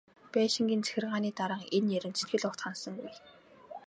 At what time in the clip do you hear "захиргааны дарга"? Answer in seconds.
0.83-1.65